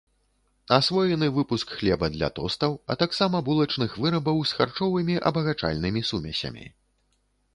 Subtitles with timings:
[0.77, 6.65] Асвоены выпуск хлеба для тостаў, а таксама булачных вырабаў з харчовымі абагачальнымі сумесямі.